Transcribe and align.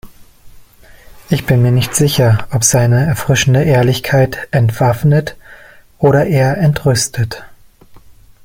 Ich 1.29 1.45
bin 1.45 1.61
mir 1.61 1.69
nicht 1.71 1.93
sicher, 1.93 2.47
ob 2.51 2.63
seine 2.63 3.05
erfrischende 3.05 3.61
Ehrlichkeit 3.63 4.47
entwaffnet 4.49 5.37
oder 5.99 6.25
eher 6.25 6.57
entrüstet. 6.57 7.43